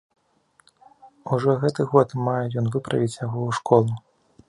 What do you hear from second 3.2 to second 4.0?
яго ў школу.